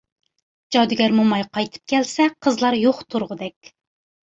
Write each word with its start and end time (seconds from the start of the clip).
جادۇگەر 0.75 1.13
موماي 1.17 1.45
قايتىپ 1.59 1.93
كەلسە، 1.95 2.27
قىزلار 2.47 2.81
يوق 2.87 3.07
تۇرغۇدەك. 3.13 3.75